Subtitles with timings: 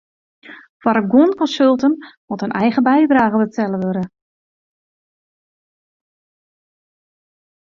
[0.83, 1.93] Foar guon konsulten
[2.27, 4.03] moat in eigen bydrage betelle wurde.